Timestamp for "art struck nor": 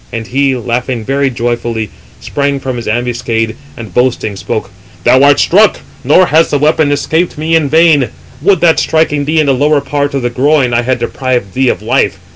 5.21-6.25